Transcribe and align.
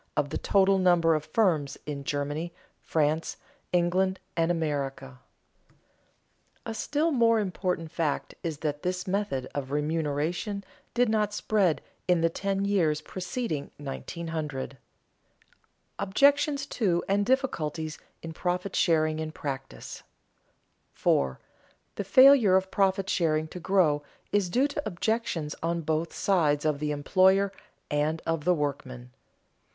of 0.17 0.31
the 0.31 0.37
total 0.39 0.79
number 0.79 1.13
of 1.13 1.25
firms 1.25 1.77
in 1.85 2.03
Germany, 2.03 2.51
France, 2.81 3.37
England, 3.71 4.19
and 4.35 4.49
America. 4.49 5.19
A 6.65 6.73
still 6.73 7.11
more 7.11 7.37
important 7.39 7.91
fact 7.91 8.33
is 8.41 8.57
that 8.65 8.81
this 8.81 9.05
method 9.07 9.47
of 9.53 9.69
remuneration 9.69 10.63
did 10.95 11.07
not 11.07 11.35
spread 11.35 11.83
in 12.07 12.21
the 12.21 12.31
ten 12.31 12.65
years 12.65 12.99
preceding 12.99 13.69
1900. 13.77 14.31
[Sidenote: 14.49 14.79
Objections 15.99 16.65
to 16.65 17.03
and 17.07 17.23
difficulties 17.23 17.99
in 18.23 18.33
profit 18.33 18.75
sharing 18.75 19.19
in 19.19 19.31
practice] 19.31 20.01
4. 20.93 21.39
_The 21.95 22.03
failure 22.07 22.55
of 22.55 22.71
profit 22.71 23.07
sharing 23.07 23.47
to 23.49 23.59
grow 23.59 24.01
is 24.31 24.49
due 24.49 24.67
to 24.69 24.81
objections 24.83 25.53
on 25.61 25.81
the 25.85 26.05
side 26.09 26.57
both 26.61 26.65
of 26.65 26.79
the 26.79 26.89
employer 26.89 27.53
and 27.91 28.19
of 28.25 28.45
the 28.45 28.55
workman. 28.55 29.11